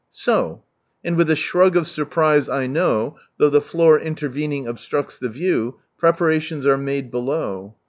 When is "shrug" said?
1.35-1.77